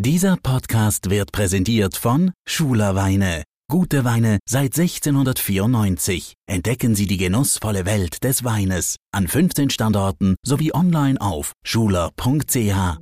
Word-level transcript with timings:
Dieser 0.00 0.36
Podcast 0.40 1.10
wird 1.10 1.32
präsentiert 1.32 1.96
von 1.96 2.30
Schuler 2.46 2.94
Weine. 2.94 3.42
Gute 3.68 4.04
Weine 4.04 4.38
seit 4.48 4.78
1694. 4.78 6.34
Entdecken 6.46 6.94
Sie 6.94 7.08
die 7.08 7.16
genussvolle 7.16 7.84
Welt 7.84 8.22
des 8.22 8.44
Weines 8.44 8.94
an 9.12 9.26
15 9.26 9.70
Standorten 9.70 10.36
sowie 10.46 10.72
online 10.72 11.20
auf 11.20 11.50
schuler.ch. 11.64 12.98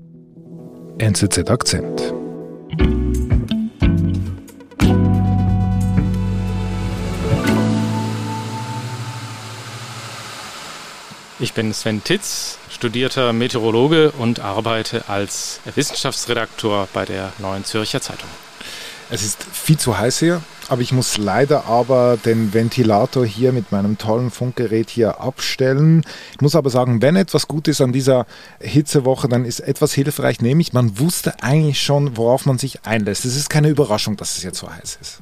NZZ 0.97 1.51
Akzent. 1.51 2.15
Ich 11.39 11.53
bin 11.53 11.75
Sven 11.75 12.03
Titz, 12.03 12.57
studierter 12.71 13.35
Meteorologe 13.35 14.11
und 14.13 14.41
arbeite 14.41 15.11
als 15.11 15.61
Wissenschaftsredaktor 15.75 16.89
bei 16.95 17.05
der 17.05 17.31
Neuen 17.39 17.63
Zürcher 17.63 18.01
Zeitung. 18.01 18.31
Es 19.11 19.23
ist 19.23 19.45
viel 19.53 19.77
zu 19.77 19.99
heiß 19.99 20.19
hier, 20.19 20.41
aber 20.69 20.81
ich 20.81 20.93
muss 20.93 21.19
leider 21.19 21.67
aber 21.67 22.17
den 22.17 22.55
Ventilator 22.55 23.27
hier 23.27 23.53
mit 23.53 23.71
meinem 23.71 23.99
tollen 23.99 24.31
Funkgerät 24.31 24.89
hier 24.89 25.21
abstellen. 25.21 26.05
Ich 26.33 26.41
muss 26.41 26.57
aber 26.57 26.71
sagen, 26.71 27.03
wenn 27.03 27.17
etwas 27.17 27.49
gut 27.49 27.69
ist 27.69 27.83
an 27.83 27.93
dieser 27.93 28.25
Hitzewoche, 28.59 29.29
dann 29.29 29.45
ist 29.45 29.61
etwas 29.61 29.93
hilfreich, 29.93 30.41
nämlich 30.41 30.73
man 30.73 30.99
wusste 30.99 31.43
eigentlich 31.43 31.83
schon, 31.83 32.17
worauf 32.17 32.47
man 32.47 32.57
sich 32.57 32.87
einlässt. 32.87 33.27
Es 33.27 33.37
ist 33.37 33.51
keine 33.51 33.69
Überraschung, 33.69 34.17
dass 34.17 34.39
es 34.39 34.43
jetzt 34.43 34.59
so 34.59 34.73
heiß 34.73 34.99
ist. 35.03 35.21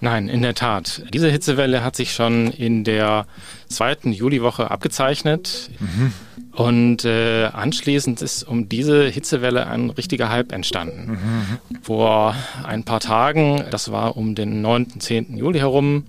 Nein, 0.00 0.28
in 0.28 0.42
der 0.42 0.54
Tat. 0.54 1.02
Diese 1.12 1.30
Hitzewelle 1.30 1.82
hat 1.82 1.96
sich 1.96 2.12
schon 2.12 2.50
in 2.50 2.84
der 2.84 3.26
zweiten 3.68 4.12
Juliwoche 4.12 4.70
abgezeichnet. 4.70 5.70
Mhm. 5.80 6.12
Und 6.52 7.04
äh, 7.04 7.46
anschließend 7.46 8.22
ist 8.22 8.44
um 8.44 8.68
diese 8.68 9.08
Hitzewelle 9.08 9.66
ein 9.66 9.90
richtiger 9.90 10.30
Hype 10.30 10.52
entstanden. 10.52 11.10
Mhm. 11.12 11.58
Vor 11.82 12.34
ein 12.62 12.84
paar 12.84 13.00
Tagen, 13.00 13.64
das 13.70 13.90
war 13.90 14.16
um 14.16 14.34
den 14.34 14.62
9., 14.62 15.00
10. 15.00 15.36
Juli 15.36 15.58
herum, 15.58 16.04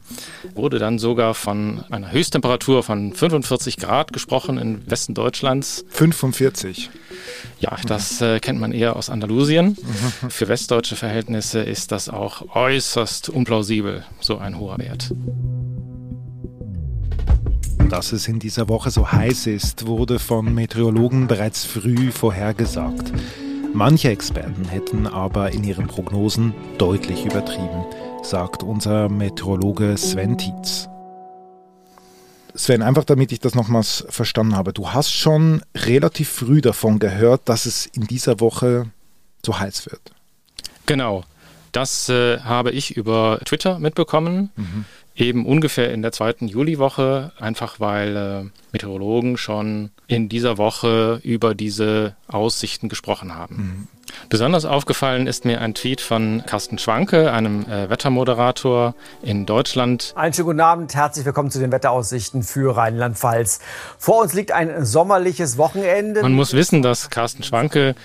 wurde 0.54 0.80
dann 0.80 1.00
sogar 1.00 1.34
von 1.34 1.84
einer 1.90 2.12
Höchsttemperatur 2.12 2.84
von 2.84 3.14
45 3.14 3.78
Grad 3.78 4.14
gesprochen 4.14 4.58
im 4.58 4.90
Westen 4.90 5.14
Deutschlands. 5.14 5.86
45? 5.90 6.90
Ja, 7.60 7.78
das 7.88 8.22
äh, 8.22 8.40
kennt 8.40 8.60
man 8.60 8.72
eher 8.72 8.96
aus 8.96 9.10
Andalusien. 9.10 9.78
Mhm. 10.22 10.30
Für 10.30 10.48
westdeutsche 10.48 10.96
Verhältnisse 10.96 11.60
ist 11.60 11.92
das 11.92 12.10
auch 12.10 12.56
äußerst 12.56 13.30
unplausibel, 13.30 14.04
so 14.20 14.38
ein 14.38 14.60
hoher 14.60 14.78
Wert. 14.78 15.12
Dass 17.90 18.14
es 18.14 18.28
in 18.28 18.40
dieser 18.40 18.68
Woche 18.68 18.90
so 18.90 19.12
heiß 19.12 19.48
ist, 19.48 19.86
wurde 19.86 20.18
von 20.18 20.54
Meteorologen 20.54 21.28
bereits 21.28 21.66
früh 21.66 22.12
vorhergesagt. 22.12 23.14
Manche 23.74 24.10
Experten 24.10 24.66
hätten 24.66 25.06
aber 25.06 25.52
in 25.52 25.64
ihren 25.64 25.88
Prognosen 25.88 26.54
deutlich 26.78 27.26
übertrieben, 27.26 27.86
sagt 28.24 28.64
unser 28.64 29.08
Meteorologe 29.10 29.96
Sven 29.98 30.38
Tietz. 30.38 30.90
Sven, 32.56 32.82
einfach 32.82 33.04
damit 33.04 33.32
ich 33.32 33.40
das 33.40 33.54
nochmals 33.54 34.06
verstanden 34.10 34.56
habe. 34.56 34.74
Du 34.74 34.92
hast 34.92 35.12
schon 35.12 35.62
relativ 35.76 36.30
früh 36.30 36.62
davon 36.62 37.00
gehört, 37.00 37.48
dass 37.50 37.66
es 37.66 37.86
in 37.86 38.08
dieser 38.08 38.40
Woche 38.40 38.90
so 39.46 39.60
heiß 39.60 39.86
wird. 39.86 40.02
Genau. 40.86 41.24
Das 41.72 42.10
äh, 42.10 42.40
habe 42.40 42.72
ich 42.72 42.96
über 42.98 43.40
Twitter 43.44 43.80
mitbekommen. 43.80 44.50
Mhm 44.56 44.86
eben 45.16 45.46
ungefähr 45.46 45.94
in 45.94 46.02
der 46.02 46.12
zweiten 46.12 46.48
Juliwoche, 46.48 47.32
einfach 47.40 47.80
weil 47.80 48.16
äh, 48.16 48.44
Meteorologen 48.74 49.38
schon 49.38 49.92
in 50.08 50.30
dieser 50.30 50.58
Woche 50.58 51.20
über 51.24 51.56
diese 51.56 52.16
Aussichten 52.28 52.90
gesprochen 52.90 53.34
haben. 53.34 53.88
Besonders 54.30 54.66
aufgefallen 54.66 55.28
ist 55.28 55.46
mir 55.46 55.62
ein 55.62 55.74
Tweet 55.74 56.02
von 56.02 56.44
Carsten 56.46 56.78
Schwanke, 56.78 57.32
einem 57.32 57.66
äh, 57.70 57.90
Wettermoderator 57.90 58.96
in 59.22 59.46
Deutschland. 59.46 60.14
Einen 60.16 60.34
schönen 60.34 60.48
guten 60.48 60.62
Abend, 60.62 60.96
herzlich 60.96 61.26
willkommen 61.26 61.52
zu 61.52 61.60
den 61.60 61.72
Wetteraussichten 61.72 62.44
für 62.44 62.76
Rheinland-Pfalz. 62.76 63.60
Vor 63.98 64.22
uns 64.22 64.34
liegt 64.34 64.52
ein 64.52 64.86
sommerliches 64.86 65.58
Wochenende. 65.58 66.22
Man 66.22 66.34
muss 66.34 66.54
wissen, 66.54 66.82
dass 66.82 67.10
Carsten 67.10 67.44
Schwanke 67.44 67.96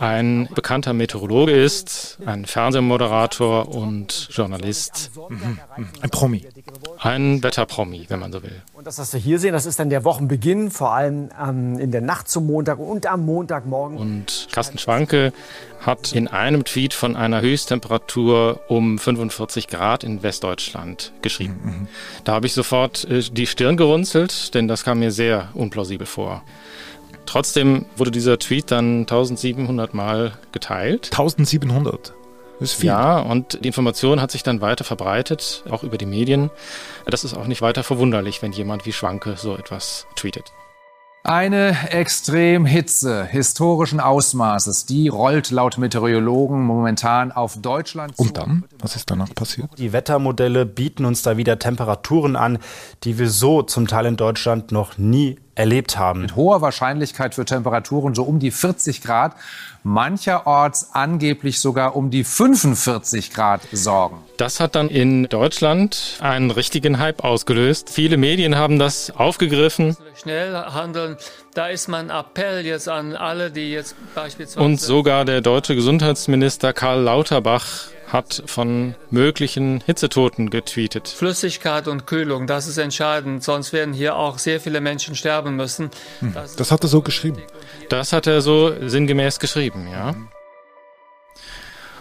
ein 0.00 0.48
bekannter 0.54 0.92
Meteorologe 0.92 1.52
ist, 1.52 2.18
ein 2.24 2.44
Fernsehmoderator 2.44 3.68
und 3.74 4.28
Journalist. 4.30 5.10
Mhm. 5.28 5.58
Ein 6.00 6.10
Promi. 6.10 6.46
Ein 6.98 7.42
Wetterpromi, 7.42 8.06
wenn 8.08 8.20
man 8.20 8.32
so 8.32 8.42
will. 8.42 8.62
Und 8.74 8.86
das, 8.86 8.98
was 8.98 9.12
wir 9.12 9.20
hier 9.20 9.38
sehen, 9.38 9.52
das 9.52 9.66
ist 9.66 9.78
dann 9.78 9.90
der 9.90 10.04
Wochenbeginn, 10.04 10.70
vor 10.70 10.92
allem 10.92 11.30
ähm, 11.40 11.78
in 11.78 11.90
der 11.90 12.00
Nacht 12.00 12.28
zum 12.28 12.46
Montag 12.46 12.78
und 12.78 13.06
am 13.06 13.26
Montagmorgen. 13.26 13.98
Und 13.98 14.48
Carsten 14.52 14.78
Schwanke 14.78 15.32
hat 15.80 16.12
in 16.12 16.28
einem 16.28 16.64
Tweet 16.64 16.92
von 16.92 17.16
einer 17.16 17.40
Höchsttemperatur 17.40 18.60
um 18.68 18.98
45 18.98 19.68
Grad 19.68 20.04
in 20.04 20.22
Westdeutschland 20.22 21.12
geschrieben. 21.22 21.60
Mhm. 21.62 21.88
Da 22.24 22.32
habe 22.32 22.46
ich 22.46 22.54
sofort 22.54 23.04
äh, 23.04 23.22
die 23.30 23.46
Stirn 23.46 23.76
gerunzelt, 23.76 24.54
denn 24.54 24.68
das 24.68 24.84
kam 24.84 24.98
mir 24.98 25.10
sehr 25.10 25.48
unplausibel 25.54 26.06
vor. 26.06 26.42
Trotzdem 27.26 27.84
wurde 27.96 28.10
dieser 28.10 28.38
Tweet 28.38 28.70
dann 28.70 29.00
1700 29.00 29.92
Mal 29.92 30.32
geteilt. 30.52 31.10
1700? 31.12 32.14
Das 32.58 32.72
ist 32.72 32.80
viel. 32.80 32.86
Ja, 32.86 33.20
und 33.20 33.62
die 33.62 33.68
Information 33.68 34.20
hat 34.20 34.30
sich 34.30 34.42
dann 34.42 34.60
weiter 34.60 34.84
verbreitet, 34.84 35.62
auch 35.70 35.84
über 35.84 35.98
die 35.98 36.06
Medien. 36.06 36.50
Das 37.06 37.24
ist 37.24 37.34
auch 37.34 37.46
nicht 37.46 37.62
weiter 37.62 37.84
verwunderlich, 37.84 38.42
wenn 38.42 38.52
jemand 38.52 38.84
wie 38.86 38.92
Schwanke 38.92 39.36
so 39.36 39.56
etwas 39.56 40.06
tweetet. 40.16 40.52
Eine 41.28 41.90
Extremhitze 41.90 43.22
historischen 43.22 44.00
Ausmaßes, 44.00 44.86
die 44.86 45.08
rollt 45.08 45.50
laut 45.50 45.76
Meteorologen 45.76 46.62
momentan 46.62 47.32
auf 47.32 47.60
Deutschland 47.60 48.16
zu. 48.16 48.22
Und 48.22 48.38
dann? 48.38 48.64
Was 48.78 48.96
ist 48.96 49.10
danach 49.10 49.34
passiert? 49.34 49.68
Die 49.76 49.92
Wettermodelle 49.92 50.64
bieten 50.64 51.04
uns 51.04 51.20
da 51.20 51.36
wieder 51.36 51.58
Temperaturen 51.58 52.34
an, 52.34 52.58
die 53.04 53.18
wir 53.18 53.28
so 53.28 53.60
zum 53.60 53.86
Teil 53.86 54.06
in 54.06 54.16
Deutschland 54.16 54.72
noch 54.72 54.96
nie 54.96 55.36
erlebt 55.58 55.98
haben. 55.98 56.22
Mit 56.22 56.36
hoher 56.36 56.62
Wahrscheinlichkeit 56.62 57.34
für 57.34 57.44
Temperaturen 57.44 58.14
so 58.14 58.22
um 58.22 58.38
die 58.38 58.50
40 58.50 59.02
Grad, 59.02 59.34
mancherorts 59.82 60.90
angeblich 60.92 61.60
sogar 61.60 61.96
um 61.96 62.10
die 62.10 62.24
45 62.24 63.32
Grad 63.32 63.62
sorgen. 63.72 64.18
Das 64.36 64.60
hat 64.60 64.74
dann 64.74 64.88
in 64.88 65.24
Deutschland 65.24 66.18
einen 66.20 66.50
richtigen 66.50 66.98
Hype 66.98 67.24
ausgelöst. 67.24 67.90
Viele 67.90 68.16
Medien 68.16 68.56
haben 68.56 68.78
das 68.78 69.10
aufgegriffen. 69.10 69.96
Schnell 70.14 70.54
handeln, 70.54 71.16
da 71.54 71.66
ist 71.68 71.88
mein 71.88 72.10
Appell 72.10 72.64
jetzt 72.64 72.88
an 72.88 73.16
alle, 73.16 73.50
die 73.50 73.72
jetzt 73.72 73.96
beispielsweise. 74.14 74.64
Und 74.64 74.80
sogar 74.80 75.24
der 75.24 75.40
deutsche 75.40 75.74
Gesundheitsminister 75.74 76.72
Karl 76.72 77.00
Lauterbach 77.02 77.88
hat 78.08 78.42
von 78.46 78.94
möglichen 79.10 79.82
Hitzetoten 79.84 80.50
getweetet. 80.50 81.08
Flüssigkeit 81.08 81.88
und 81.88 82.06
Kühlung, 82.06 82.46
das 82.46 82.66
ist 82.66 82.78
entscheidend, 82.78 83.44
sonst 83.44 83.72
werden 83.72 83.94
hier 83.94 84.16
auch 84.16 84.38
sehr 84.38 84.60
viele 84.60 84.80
Menschen 84.80 85.14
sterben 85.14 85.56
müssen. 85.56 85.90
Hm. 86.20 86.32
Das, 86.34 86.56
das 86.56 86.70
hat 86.70 86.82
er 86.84 86.88
so 86.88 87.02
geschrieben. 87.02 87.42
Das 87.88 88.12
hat 88.12 88.26
er 88.26 88.40
so 88.40 88.72
sinngemäß 88.86 89.38
geschrieben, 89.38 89.88
ja. 89.90 90.14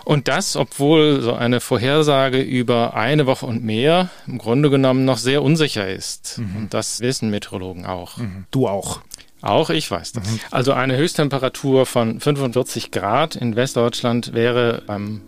Und 0.07 0.29
das, 0.29 0.55
obwohl 0.55 1.19
so 1.19 1.33
eine 1.33 1.59
Vorhersage 1.59 2.39
über 2.39 2.93
eine 2.93 3.25
Woche 3.25 3.45
und 3.45 3.65
mehr 3.65 4.09
im 4.25 4.37
Grunde 4.37 4.69
genommen 4.69 5.03
noch 5.03 5.17
sehr 5.17 5.43
unsicher 5.43 5.89
ist. 5.89 6.37
Mhm. 6.37 6.55
Und 6.55 6.73
das 6.73 7.01
wissen 7.01 7.29
Meteorologen 7.29 7.85
auch. 7.85 8.15
Mhm. 8.15 8.45
Du 8.49 8.69
auch. 8.69 9.01
Auch 9.41 9.69
ich 9.69 9.91
weiß 9.91 10.13
das. 10.13 10.31
Mhm. 10.31 10.39
Also 10.49 10.71
eine 10.71 10.95
Höchsttemperatur 10.95 11.85
von 11.85 12.21
45 12.21 12.91
Grad 12.91 13.35
in 13.35 13.57
Westdeutschland 13.57 14.33
wäre 14.33 14.81
beim 14.87 15.21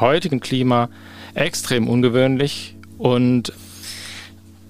heutigen 0.00 0.40
Klima 0.40 0.88
extrem 1.34 1.88
ungewöhnlich 1.88 2.76
und 2.98 3.52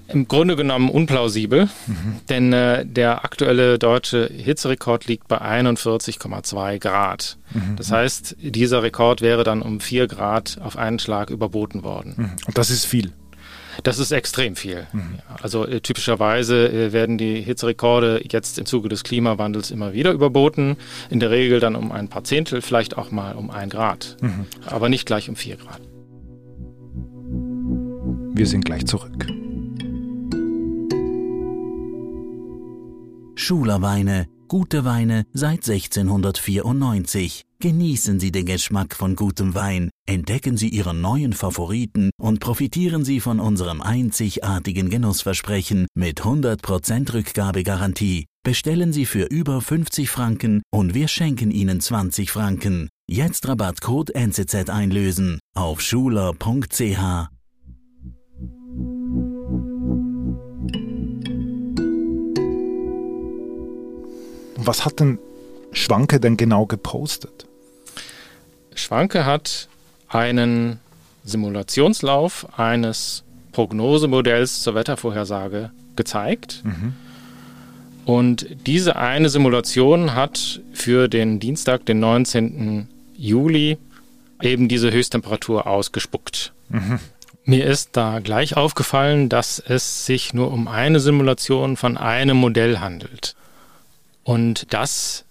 im 0.08 0.28
Grunde 0.28 0.54
genommen 0.54 0.90
unplausibel, 0.90 1.68
mhm. 1.86 2.20
denn 2.28 2.52
äh, 2.52 2.84
der 2.84 3.24
aktuelle 3.24 3.78
deutsche 3.78 4.30
Hitzerekord 4.32 5.06
liegt 5.06 5.28
bei 5.28 5.40
41,2 5.40 6.78
Grad. 6.78 7.38
Mhm. 7.52 7.76
Das 7.76 7.90
heißt, 7.90 8.36
dieser 8.38 8.82
Rekord 8.82 9.22
wäre 9.22 9.44
dann 9.44 9.62
um 9.62 9.80
4 9.80 10.06
Grad 10.06 10.58
auf 10.62 10.76
einen 10.76 10.98
Schlag 10.98 11.30
überboten 11.30 11.82
worden. 11.82 12.14
Mhm. 12.16 12.30
Und 12.46 12.58
das 12.58 12.70
ist 12.70 12.84
viel. 12.84 13.12
Das 13.82 13.98
ist 13.98 14.12
extrem 14.12 14.56
viel. 14.56 14.86
Mhm. 14.92 15.18
Also 15.42 15.66
äh, 15.66 15.80
typischerweise 15.80 16.68
äh, 16.68 16.92
werden 16.92 17.18
die 17.18 17.40
Hitzerekorde 17.40 18.22
jetzt 18.30 18.58
im 18.58 18.66
Zuge 18.66 18.88
des 18.88 19.04
Klimawandels 19.04 19.70
immer 19.70 19.92
wieder 19.92 20.12
überboten. 20.12 20.76
In 21.10 21.20
der 21.20 21.30
Regel 21.30 21.60
dann 21.60 21.76
um 21.76 21.92
ein 21.92 22.08
paar 22.08 22.24
Zehntel, 22.24 22.62
vielleicht 22.62 22.96
auch 22.96 23.10
mal 23.10 23.34
um 23.34 23.50
ein 23.50 23.68
Grad. 23.68 24.16
Mhm. 24.20 24.46
Aber 24.66 24.88
nicht 24.88 25.06
gleich 25.06 25.28
um 25.28 25.36
vier 25.36 25.56
Grad. 25.56 25.80
Wir 28.36 28.46
sind 28.46 28.64
gleich 28.64 28.86
zurück. 28.86 29.26
Schulerweine, 33.36 34.28
gute 34.48 34.84
Weine 34.84 35.26
seit 35.32 35.68
1694. 35.68 37.42
Genießen 37.60 38.20
Sie 38.20 38.30
den 38.30 38.46
Geschmack 38.46 38.94
von 38.94 39.16
gutem 39.16 39.54
Wein, 39.54 39.90
entdecken 40.06 40.56
Sie 40.56 40.68
Ihren 40.68 41.00
neuen 41.00 41.32
Favoriten 41.32 42.10
und 42.20 42.40
profitieren 42.40 43.04
Sie 43.04 43.20
von 43.20 43.40
unserem 43.40 43.80
einzigartigen 43.80 44.90
Genussversprechen 44.90 45.86
mit 45.94 46.22
100% 46.22 47.14
Rückgabegarantie. 47.14 48.26
Bestellen 48.44 48.92
Sie 48.92 49.06
für 49.06 49.24
über 49.24 49.60
50 49.60 50.10
Franken 50.10 50.62
und 50.70 50.94
wir 50.94 51.08
schenken 51.08 51.50
Ihnen 51.50 51.80
20 51.80 52.30
Franken. 52.30 52.88
Jetzt 53.08 53.48
Rabattcode 53.48 54.14
NZZ 54.14 54.68
einlösen 54.68 55.38
auf 55.54 55.80
schuler.ch. 55.80 57.33
Was 64.66 64.84
hat 64.84 65.00
denn 65.00 65.18
Schwanke 65.72 66.20
denn 66.20 66.36
genau 66.36 66.66
gepostet? 66.66 67.46
Schwanke 68.74 69.26
hat 69.26 69.68
einen 70.08 70.80
Simulationslauf 71.24 72.46
eines 72.58 73.24
Prognosemodells 73.52 74.62
zur 74.62 74.74
Wettervorhersage 74.74 75.70
gezeigt. 75.96 76.62
Mhm. 76.64 76.94
Und 78.04 78.46
diese 78.66 78.96
eine 78.96 79.28
Simulation 79.28 80.14
hat 80.14 80.60
für 80.72 81.08
den 81.08 81.40
Dienstag, 81.40 81.86
den 81.86 82.00
19. 82.00 82.88
Juli, 83.16 83.78
eben 84.42 84.68
diese 84.68 84.90
Höchsttemperatur 84.90 85.66
ausgespuckt. 85.66 86.52
Mhm. 86.68 87.00
Mir 87.44 87.66
ist 87.66 87.90
da 87.92 88.20
gleich 88.20 88.56
aufgefallen, 88.56 89.28
dass 89.28 89.58
es 89.58 90.06
sich 90.06 90.34
nur 90.34 90.50
um 90.52 90.68
eine 90.68 91.00
Simulation 91.00 91.76
von 91.76 91.96
einem 91.96 92.36
Modell 92.36 92.78
handelt. 92.80 93.34
Und 94.24 94.72
das 94.72 95.24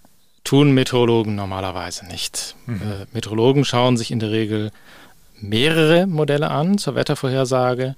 tun 0.44 0.72
Meteorologen 0.72 1.34
normalerweise 1.34 2.06
nicht. 2.06 2.54
Mhm. 2.66 2.82
Äh, 2.82 3.06
Meteorologen 3.12 3.64
schauen 3.64 3.96
sich 3.96 4.10
in 4.10 4.20
der 4.20 4.30
Regel 4.30 4.70
mehrere 5.40 6.06
Modelle 6.06 6.50
an 6.50 6.78
zur 6.78 6.94
Wettervorhersage 6.94 7.96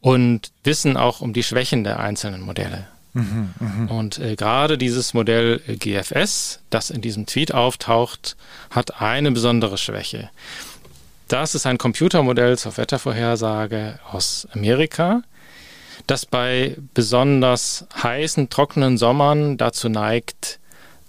und 0.00 0.50
wissen 0.64 0.96
auch 0.96 1.20
um 1.20 1.32
die 1.32 1.42
Schwächen 1.42 1.84
der 1.84 2.00
einzelnen 2.00 2.42
Modelle. 2.42 2.86
Mhm, 3.14 3.54
mh. 3.58 3.92
Und 3.92 4.18
äh, 4.18 4.36
gerade 4.36 4.78
dieses 4.78 5.14
Modell 5.14 5.60
äh, 5.66 5.76
GFS, 5.76 6.60
das 6.70 6.90
in 6.90 7.00
diesem 7.00 7.26
Tweet 7.26 7.54
auftaucht, 7.54 8.36
hat 8.70 9.00
eine 9.00 9.30
besondere 9.30 9.78
Schwäche. 9.78 10.30
Das 11.26 11.54
ist 11.54 11.66
ein 11.66 11.78
Computermodell 11.78 12.56
zur 12.58 12.76
Wettervorhersage 12.76 13.98
aus 14.10 14.46
Amerika, 14.52 15.22
das 16.06 16.26
bei 16.26 16.76
besonders 16.94 17.86
heißen, 18.02 18.48
trockenen 18.50 18.98
Sommern 18.98 19.56
dazu 19.56 19.88
neigt, 19.88 20.58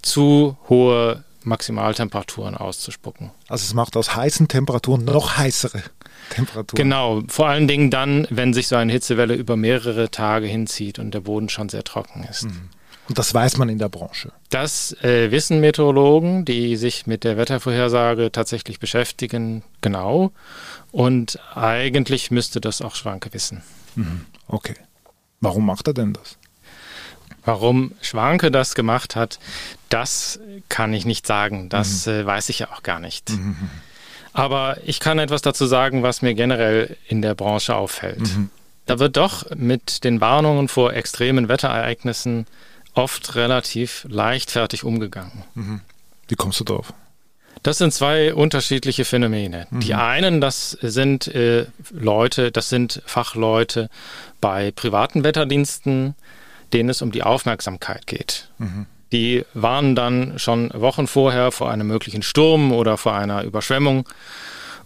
zu 0.01 0.57
hohe 0.67 1.23
Maximaltemperaturen 1.43 2.55
auszuspucken. 2.55 3.31
Also 3.47 3.63
es 3.63 3.73
macht 3.73 3.95
aus 3.97 4.15
heißen 4.15 4.47
Temperaturen 4.47 5.05
noch 5.05 5.37
heißere. 5.37 5.81
Temperaturen. 6.29 6.77
Genau, 6.83 7.21
vor 7.27 7.47
allen 7.47 7.67
Dingen 7.67 7.89
dann, 7.89 8.27
wenn 8.29 8.53
sich 8.53 8.67
so 8.67 8.75
eine 8.75 8.91
Hitzewelle 8.91 9.35
über 9.35 9.55
mehrere 9.55 10.11
Tage 10.11 10.47
hinzieht 10.47 10.99
und 10.99 11.13
der 11.13 11.21
Boden 11.21 11.49
schon 11.49 11.69
sehr 11.69 11.83
trocken 11.83 12.25
ist. 12.29 12.43
Mhm. 12.43 12.69
Und 13.07 13.17
das 13.17 13.33
weiß 13.33 13.57
man 13.57 13.69
in 13.69 13.79
der 13.79 13.89
Branche. 13.89 14.31
Das 14.49 14.95
äh, 15.01 15.31
wissen 15.31 15.59
Meteorologen, 15.59 16.45
die 16.45 16.75
sich 16.75 17.07
mit 17.07 17.23
der 17.23 17.37
Wettervorhersage 17.37 18.31
tatsächlich 18.31 18.79
beschäftigen, 18.79 19.63
genau. 19.81 20.31
Und 20.91 21.39
eigentlich 21.55 22.29
müsste 22.29 22.61
das 22.61 22.83
auch 22.83 22.93
Schwanke 22.93 23.33
wissen. 23.33 23.63
Mhm. 23.99 24.25
Okay. 24.47 24.75
Warum 25.41 25.65
macht 25.65 25.87
er 25.87 25.93
denn 25.93 26.13
das? 26.13 26.37
Warum 27.45 27.93
Schwanke 28.01 28.51
das 28.51 28.75
gemacht 28.75 29.15
hat, 29.15 29.39
das 29.89 30.39
kann 30.67 30.93
ich 30.93 31.05
nicht 31.05 31.25
sagen. 31.25 31.69
Das 31.69 32.05
mhm. 32.05 32.13
äh, 32.13 32.25
weiß 32.25 32.49
ich 32.49 32.59
ja 32.59 32.71
auch 32.71 32.83
gar 32.83 32.99
nicht. 32.99 33.29
Mhm. 33.29 33.69
Aber 34.33 34.77
ich 34.85 34.99
kann 34.99 35.19
etwas 35.19 35.41
dazu 35.41 35.65
sagen, 35.65 36.03
was 36.03 36.21
mir 36.21 36.33
generell 36.33 36.97
in 37.07 37.21
der 37.21 37.35
Branche 37.35 37.75
auffällt. 37.75 38.19
Mhm. 38.19 38.49
Da 38.85 38.99
wird 38.99 39.17
doch 39.17 39.49
mit 39.55 40.03
den 40.03 40.21
Warnungen 40.21 40.67
vor 40.67 40.93
extremen 40.93 41.47
Wetterereignissen 41.47 42.45
oft 42.93 43.35
relativ 43.35 44.05
leichtfertig 44.09 44.83
umgegangen. 44.83 45.43
Mhm. 45.55 45.81
Wie 46.27 46.35
kommst 46.35 46.59
du 46.59 46.63
drauf? 46.63 46.93
Das 47.63 47.77
sind 47.77 47.93
zwei 47.93 48.33
unterschiedliche 48.33 49.05
Phänomene. 49.05 49.67
Mhm. 49.69 49.79
Die 49.81 49.93
einen, 49.93 50.41
das 50.41 50.71
sind 50.71 51.27
äh, 51.27 51.65
Leute, 51.91 52.51
das 52.51 52.69
sind 52.69 53.01
Fachleute 53.05 53.89
bei 54.39 54.71
privaten 54.71 55.23
Wetterdiensten, 55.23 56.15
denen 56.73 56.89
es 56.89 57.01
um 57.01 57.11
die 57.11 57.23
Aufmerksamkeit 57.23 58.07
geht. 58.07 58.49
Mhm. 58.59 58.85
Die 59.11 59.43
warnen 59.53 59.95
dann 59.95 60.37
schon 60.37 60.71
Wochen 60.73 61.07
vorher 61.07 61.51
vor 61.51 61.71
einem 61.71 61.87
möglichen 61.87 62.21
Sturm 62.21 62.71
oder 62.71 62.97
vor 62.97 63.15
einer 63.15 63.43
Überschwemmung. 63.43 64.07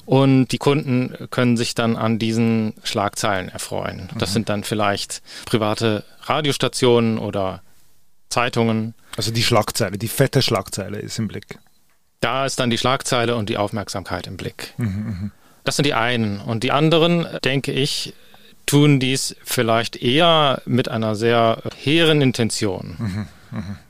Und 0.06 0.48
die 0.48 0.58
Kunden 0.58 1.30
können 1.30 1.56
sich 1.56 1.76
dann 1.76 1.96
an 1.96 2.20
diesen 2.20 2.74
Schlagzeilen 2.84 3.50
erfreuen. 3.50 4.10
Das 4.18 4.32
mhm. 4.32 4.34
sind 4.34 4.50
dann 4.50 4.64
vielleicht 4.64 5.22
private 5.46 6.04
Radiostationen 6.24 7.18
oder 7.20 7.62
Zeitungen. 8.30 8.96
Also 9.16 9.32
die 9.32 9.44
Schlagzeile, 9.44 9.98
die 9.98 10.08
fette 10.08 10.42
Schlagzeile 10.42 11.00
ist 11.00 11.20
im 11.20 11.28
Blick. 11.28 11.60
Da 12.24 12.46
ist 12.46 12.58
dann 12.58 12.70
die 12.70 12.78
Schlagzeile 12.78 13.36
und 13.36 13.50
die 13.50 13.58
Aufmerksamkeit 13.58 14.28
im 14.28 14.38
Blick. 14.38 14.74
Mhm, 14.78 14.86
mhm. 14.86 15.32
das 15.66 15.76
sind 15.76 15.86
die 15.86 15.94
einen. 15.94 16.40
Und 16.40 16.64
die 16.64 16.72
anderen, 16.72 17.28
denke 17.44 17.74
ich, 17.74 18.14
tun 18.66 19.02
dies 19.02 19.36
vielleicht 19.44 19.98
eher 19.98 20.62
mit 20.66 20.88
einer 20.88 21.16
sehr 21.16 21.62
hehren 21.76 22.22
Intention. 22.22 22.96
Mhm. 22.98 23.28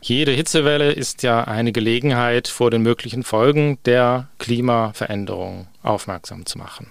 Jede 0.01 0.31
Hitzewelle 0.31 0.91
ist 0.91 1.21
ja 1.21 1.43
eine 1.43 1.71
Gelegenheit, 1.71 2.47
vor 2.47 2.71
den 2.71 2.81
möglichen 2.81 3.23
Folgen 3.23 3.77
der 3.85 4.27
Klimaveränderung 4.39 5.67
aufmerksam 5.83 6.47
zu 6.47 6.57
machen. 6.57 6.87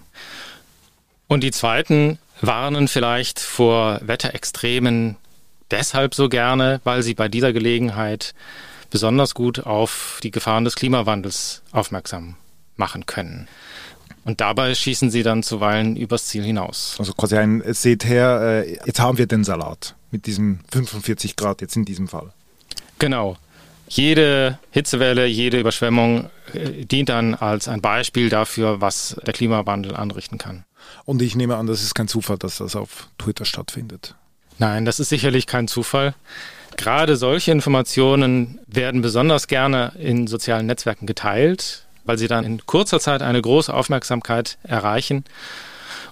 Und 1.26 1.42
die 1.42 1.50
zweiten 1.50 2.18
warnen 2.40 2.86
vielleicht 2.86 3.40
vor 3.40 3.98
Wetterextremen 4.02 5.16
deshalb 5.72 6.14
so 6.14 6.28
gerne, 6.28 6.80
weil 6.84 7.02
sie 7.02 7.14
bei 7.14 7.26
dieser 7.26 7.52
Gelegenheit 7.52 8.32
besonders 8.92 9.34
gut 9.34 9.60
auf 9.60 10.20
die 10.22 10.30
Gefahren 10.30 10.64
des 10.64 10.76
Klimawandels 10.76 11.62
aufmerksam 11.72 12.36
machen 12.76 13.06
können. 13.06 13.48
Und 14.24 14.40
dabei 14.40 14.74
schießen 14.74 15.10
sie 15.10 15.24
dann 15.24 15.42
zuweilen 15.42 15.96
übers 15.96 16.26
Ziel 16.26 16.44
hinaus. 16.44 16.94
Also 16.98 17.12
quasi 17.12 17.36
ein, 17.36 17.62
seht 17.74 18.04
her, 18.04 18.62
äh, 18.64 18.78
jetzt 18.86 19.00
haben 19.00 19.18
wir 19.18 19.26
den 19.26 19.42
Salat 19.42 19.96
mit 20.12 20.26
diesem 20.26 20.60
45 20.70 21.34
Grad 21.34 21.60
jetzt 21.60 21.74
in 21.74 21.84
diesem 21.84 22.06
Fall. 22.06 22.32
Genau. 22.98 23.36
Jede 23.88 24.58
Hitzewelle, 24.70 25.26
jede 25.26 25.58
Überschwemmung 25.58 26.30
äh, 26.52 26.84
dient 26.84 27.08
dann 27.08 27.34
als 27.34 27.66
ein 27.66 27.80
Beispiel 27.80 28.28
dafür, 28.28 28.80
was 28.80 29.16
der 29.26 29.34
Klimawandel 29.34 29.96
anrichten 29.96 30.38
kann. 30.38 30.64
Und 31.04 31.20
ich 31.20 31.34
nehme 31.34 31.56
an, 31.56 31.66
das 31.66 31.82
ist 31.82 31.94
kein 31.94 32.08
Zufall, 32.08 32.38
dass 32.38 32.58
das 32.58 32.76
auf 32.76 33.08
Twitter 33.18 33.44
stattfindet. 33.44 34.14
Nein, 34.58 34.84
das 34.84 35.00
ist 35.00 35.08
sicherlich 35.08 35.46
kein 35.46 35.68
Zufall. 35.68 36.14
Gerade 36.76 37.16
solche 37.16 37.50
Informationen 37.50 38.58
werden 38.66 39.02
besonders 39.02 39.46
gerne 39.46 39.92
in 39.98 40.26
sozialen 40.26 40.66
Netzwerken 40.66 41.06
geteilt, 41.06 41.84
weil 42.04 42.18
sie 42.18 42.28
dann 42.28 42.44
in 42.44 42.66
kurzer 42.66 43.00
Zeit 43.00 43.22
eine 43.22 43.40
große 43.40 43.72
Aufmerksamkeit 43.72 44.58
erreichen. 44.62 45.24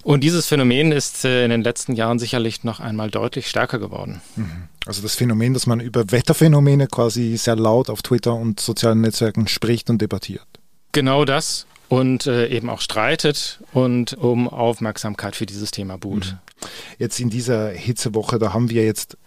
Und 0.02 0.24
dieses 0.24 0.46
Phänomen 0.46 0.92
ist 0.92 1.24
äh, 1.24 1.44
in 1.44 1.50
den 1.50 1.62
letzten 1.62 1.94
Jahren 1.94 2.18
sicherlich 2.18 2.64
noch 2.64 2.80
einmal 2.80 3.10
deutlich 3.10 3.48
stärker 3.48 3.78
geworden. 3.78 4.22
Mhm. 4.36 4.68
Also 4.86 5.02
das 5.02 5.14
Phänomen, 5.14 5.52
dass 5.52 5.66
man 5.66 5.80
über 5.80 6.10
Wetterphänomene 6.10 6.86
quasi 6.86 7.36
sehr 7.36 7.56
laut 7.56 7.90
auf 7.90 8.00
Twitter 8.00 8.34
und 8.34 8.60
sozialen 8.60 9.02
Netzwerken 9.02 9.46
spricht 9.46 9.90
und 9.90 10.00
debattiert. 10.00 10.46
Genau 10.92 11.24
das 11.24 11.66
und 11.90 12.28
äh, 12.28 12.46
eben 12.46 12.70
auch 12.70 12.80
streitet 12.80 13.60
und 13.72 14.14
um 14.14 14.48
Aufmerksamkeit 14.48 15.34
für 15.34 15.44
dieses 15.44 15.72
Thema 15.72 15.98
buhlt. 15.98 16.32
Mhm. 16.32 16.68
Jetzt 16.98 17.18
in 17.18 17.30
dieser 17.30 17.68
Hitzewoche, 17.70 18.38
da 18.38 18.54
haben 18.54 18.70
wir 18.70 18.84
jetzt 18.84 19.18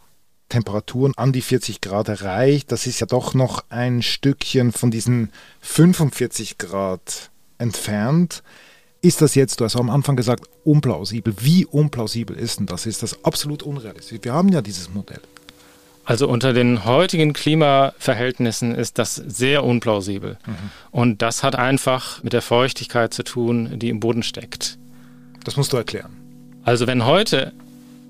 Temperaturen 0.48 1.14
an 1.18 1.34
die 1.34 1.42
40 1.42 1.82
Grad 1.82 2.08
erreicht. 2.08 2.72
Das 2.72 2.88
ist 2.88 3.02
ja 3.02 3.06
doch 3.06 3.34
noch 3.34 3.66
ein 3.70 4.02
Stückchen 4.02 4.72
von 4.72 4.92
diesen 4.92 5.34
45 5.60 6.58
Grad 6.58 7.32
entfernt. 7.58 8.44
Ist 9.02 9.22
das 9.22 9.36
jetzt, 9.36 9.60
du 9.60 9.66
hast 9.66 9.76
am 9.76 9.90
Anfang 9.90 10.16
gesagt, 10.16 10.46
unplausibel? 10.64 11.36
Wie 11.42 11.66
unplausibel 11.66 12.38
ist 12.38 12.60
denn 12.60 12.66
das? 12.66 12.86
Ist 12.86 13.04
das 13.04 13.26
absolut 13.26 13.62
unrealistisch? 13.62 14.20
Wir 14.22 14.32
haben 14.32 14.50
ja 14.50 14.62
dieses 14.62 14.90
Modell. 14.90 15.20
Also 16.06 16.28
unter 16.28 16.52
den 16.52 16.84
heutigen 16.84 17.32
Klimaverhältnissen 17.34 18.76
ist 18.76 19.00
das 19.00 19.16
sehr 19.16 19.64
unplausibel. 19.64 20.38
Mhm. 20.46 20.54
Und 20.92 21.22
das 21.22 21.44
hat 21.44 21.56
einfach 21.56 22.22
mit 22.24 22.34
der 22.34 22.42
Feuchtigkeit 22.42 23.14
zu 23.14 23.24
tun, 23.24 23.80
die 23.80 23.90
im 23.90 24.00
Boden 24.00 24.24
steckt. 24.24 24.78
Das 25.46 25.56
musst 25.56 25.72
du 25.72 25.78
erklären. 25.78 26.12
Also 26.64 26.88
wenn 26.88 27.06
heute 27.06 27.54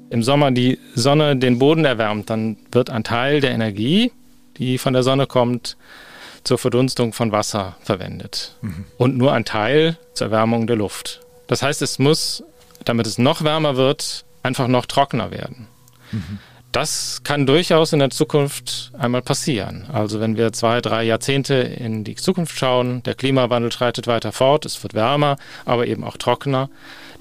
im 0.09 0.23
Sommer 0.23 0.51
die 0.51 0.79
Sonne 0.95 1.35
den 1.35 1.59
Boden 1.59 1.85
erwärmt, 1.85 2.29
dann 2.29 2.57
wird 2.71 2.89
ein 2.89 3.03
Teil 3.03 3.41
der 3.41 3.51
Energie, 3.51 4.11
die 4.57 4.77
von 4.77 4.93
der 4.93 5.03
Sonne 5.03 5.27
kommt, 5.27 5.77
zur 6.43 6.57
Verdunstung 6.57 7.13
von 7.13 7.31
Wasser 7.31 7.77
verwendet 7.81 8.55
mhm. 8.61 8.85
und 8.97 9.17
nur 9.17 9.33
ein 9.33 9.45
Teil 9.45 9.97
zur 10.13 10.27
Erwärmung 10.27 10.67
der 10.67 10.75
Luft. 10.75 11.21
Das 11.47 11.61
heißt, 11.61 11.81
es 11.81 11.99
muss, 11.99 12.43
damit 12.85 13.07
es 13.07 13.17
noch 13.17 13.43
wärmer 13.43 13.75
wird, 13.75 14.25
einfach 14.43 14.67
noch 14.67 14.85
trockener 14.85 15.31
werden. 15.31 15.67
Mhm. 16.11 16.39
Das 16.73 17.21
kann 17.23 17.45
durchaus 17.45 17.93
in 17.93 17.99
der 17.99 18.09
Zukunft 18.09 18.91
einmal 18.97 19.21
passieren. 19.21 19.85
Also 19.93 20.19
wenn 20.19 20.37
wir 20.37 20.53
zwei, 20.53 20.81
drei 20.81 21.03
Jahrzehnte 21.03 21.53
in 21.53 22.03
die 22.03 22.15
Zukunft 22.15 22.57
schauen, 22.57 23.03
der 23.03 23.13
Klimawandel 23.13 23.71
schreitet 23.71 24.07
weiter 24.07 24.31
fort, 24.31 24.65
es 24.65 24.81
wird 24.81 24.95
wärmer, 24.95 25.37
aber 25.65 25.85
eben 25.85 26.03
auch 26.03 26.17
trockener, 26.17 26.71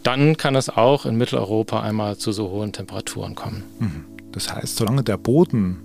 dann 0.02 0.38
kann 0.38 0.56
es 0.56 0.70
auch 0.70 1.04
in 1.04 1.16
Mitteleuropa 1.16 1.82
einmal 1.82 2.16
zu 2.16 2.32
so 2.32 2.48
hohen 2.48 2.72
Temperaturen 2.72 3.34
kommen. 3.34 3.64
Mhm. 3.78 4.04
Das 4.32 4.50
heißt, 4.50 4.74
solange 4.74 5.02
der 5.02 5.18
Boden 5.18 5.82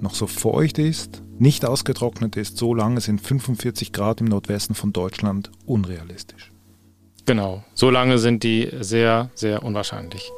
noch 0.00 0.14
so 0.14 0.26
feucht 0.26 0.78
ist, 0.78 1.22
nicht 1.38 1.66
ausgetrocknet 1.66 2.36
ist, 2.36 2.56
so 2.56 2.72
lange 2.72 3.02
sind 3.02 3.20
45 3.20 3.92
Grad 3.92 4.22
im 4.22 4.26
Nordwesten 4.28 4.74
von 4.74 4.94
Deutschland 4.94 5.50
unrealistisch. 5.66 6.50
Genau, 7.26 7.62
so 7.74 7.90
lange 7.90 8.16
sind 8.16 8.42
die 8.42 8.70
sehr, 8.80 9.30
sehr 9.34 9.62
unwahrscheinlich. 9.62 10.32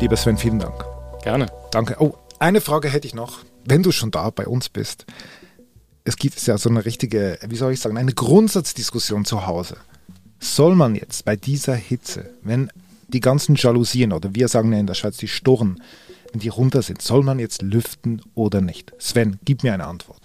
Lieber 0.00 0.16
Sven, 0.16 0.38
vielen 0.38 0.60
Dank. 0.60 0.84
Gerne. 1.24 1.46
Danke. 1.72 1.96
Oh, 1.98 2.14
eine 2.38 2.60
Frage 2.60 2.88
hätte 2.88 3.08
ich 3.08 3.14
noch, 3.14 3.40
wenn 3.64 3.82
du 3.82 3.90
schon 3.90 4.12
da 4.12 4.30
bei 4.30 4.46
uns 4.46 4.68
bist. 4.68 5.06
Es 6.04 6.16
gibt 6.16 6.40
ja 6.46 6.56
so 6.56 6.68
eine 6.68 6.84
richtige, 6.84 7.38
wie 7.48 7.56
soll 7.56 7.72
ich 7.72 7.80
sagen, 7.80 7.96
eine 7.96 8.12
Grundsatzdiskussion 8.12 9.24
zu 9.24 9.46
Hause. 9.46 9.76
Soll 10.38 10.76
man 10.76 10.94
jetzt 10.94 11.24
bei 11.24 11.34
dieser 11.34 11.74
Hitze, 11.74 12.30
wenn 12.42 12.70
die 13.08 13.18
ganzen 13.18 13.56
Jalousien 13.56 14.12
oder 14.12 14.36
wir 14.36 14.46
sagen 14.46 14.72
ja 14.72 14.78
in 14.78 14.86
der 14.86 14.94
Schweiz 14.94 15.16
die 15.16 15.26
Storen, 15.26 15.82
wenn 16.30 16.40
die 16.40 16.48
runter 16.48 16.82
sind, 16.82 17.02
soll 17.02 17.24
man 17.24 17.40
jetzt 17.40 17.62
lüften 17.62 18.22
oder 18.36 18.60
nicht? 18.60 18.92
Sven, 18.98 19.40
gib 19.44 19.64
mir 19.64 19.74
eine 19.74 19.88
Antwort. 19.88 20.22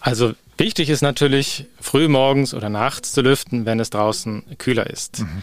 Also 0.00 0.34
wichtig 0.58 0.90
ist 0.90 1.02
natürlich, 1.02 1.66
früh 1.80 2.06
morgens 2.06 2.54
oder 2.54 2.68
nachts 2.68 3.12
zu 3.12 3.20
lüften, 3.20 3.66
wenn 3.66 3.80
es 3.80 3.90
draußen 3.90 4.44
kühler 4.58 4.88
ist. 4.88 5.20
Mhm. 5.20 5.42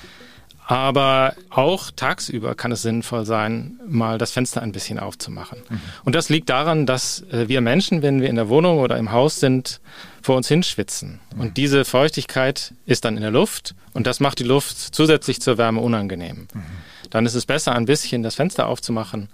Aber 0.70 1.34
auch 1.50 1.92
tagsüber 1.92 2.54
kann 2.54 2.74
es 2.74 2.82
sinnvoll 2.82 3.26
sein, 3.26 3.80
mal 3.88 4.18
das 4.18 4.32
Fenster 4.32 4.62
ein 4.62 4.74
bisschen 4.74 5.00
aufzumachen. 5.00 5.60
Mhm. 5.70 5.80
Und 6.04 6.14
das 6.14 6.28
liegt 6.28 6.50
daran, 6.50 6.86
dass 6.86 7.22
äh, 7.32 7.48
wir 7.48 7.62
Menschen, 7.62 8.02
wenn 8.02 8.22
wir 8.22 8.30
in 8.30 8.36
der 8.36 8.50
Wohnung 8.50 8.80
oder 8.80 8.98
im 8.98 9.14
Haus 9.14 9.40
sind, 9.40 9.80
vor 10.22 10.36
uns 10.36 10.50
hinschwitzen. 10.50 11.22
Mhm. 11.34 11.42
Und 11.42 11.58
diese 11.58 11.86
Feuchtigkeit 11.86 12.74
ist 12.86 13.06
dann 13.06 13.16
in 13.16 13.22
der 13.22 13.32
Luft 13.32 13.76
und 13.94 14.08
das 14.08 14.20
macht 14.20 14.40
die 14.40 14.44
Luft 14.44 14.78
zusätzlich 14.94 15.40
zur 15.40 15.58
Wärme 15.58 15.80
unangenehm. 15.80 16.48
Mhm. 16.54 16.64
Dann 17.12 17.26
ist 17.26 17.36
es 17.36 17.46
besser, 17.46 17.74
ein 17.74 17.86
bisschen 17.86 18.22
das 18.22 18.36
Fenster 18.36 18.68
aufzumachen, 18.68 19.30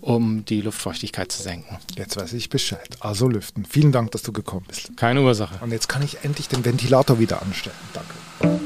um 0.00 0.44
die 0.44 0.60
Luftfeuchtigkeit 0.60 1.32
zu 1.32 1.42
senken. 1.42 1.78
Jetzt 1.96 2.16
weiß 2.16 2.32
ich 2.34 2.48
Bescheid. 2.48 2.96
Also 3.00 3.28
lüften. 3.28 3.64
Vielen 3.64 3.90
Dank, 3.90 4.12
dass 4.12 4.22
du 4.22 4.30
gekommen 4.32 4.66
bist. 4.68 4.96
Keine 4.96 5.22
Ursache. 5.22 5.58
Und 5.64 5.72
jetzt 5.72 5.88
kann 5.88 6.02
ich 6.02 6.18
endlich 6.22 6.46
den 6.46 6.64
Ventilator 6.64 7.18
wieder 7.18 7.42
anstellen. 7.42 7.74
Danke. 7.92 8.60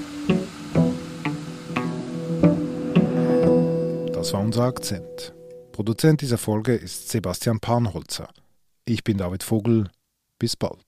Das 4.30 4.36
war 4.36 4.44
unser 4.44 4.62
Akzent. 4.62 5.34
Produzent 5.72 6.20
dieser 6.20 6.38
Folge 6.38 6.76
ist 6.76 7.08
Sebastian 7.08 7.58
Panholzer. 7.58 8.28
Ich 8.84 9.02
bin 9.02 9.18
David 9.18 9.42
Vogel. 9.42 9.90
Bis 10.38 10.54
bald. 10.54 10.86